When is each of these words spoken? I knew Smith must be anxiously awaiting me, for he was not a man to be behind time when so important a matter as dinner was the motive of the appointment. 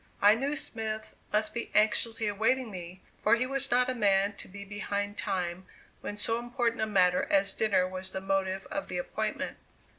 I 0.19 0.33
knew 0.33 0.55
Smith 0.55 1.13
must 1.31 1.53
be 1.53 1.69
anxiously 1.75 2.25
awaiting 2.25 2.71
me, 2.71 3.03
for 3.21 3.35
he 3.35 3.45
was 3.45 3.69
not 3.69 3.87
a 3.87 3.93
man 3.93 4.33
to 4.37 4.47
be 4.47 4.65
behind 4.65 5.15
time 5.15 5.67
when 5.99 6.15
so 6.15 6.39
important 6.39 6.81
a 6.81 6.87
matter 6.87 7.27
as 7.29 7.53
dinner 7.53 7.87
was 7.87 8.09
the 8.09 8.19
motive 8.19 8.65
of 8.71 8.87
the 8.87 8.97
appointment. 8.97 9.59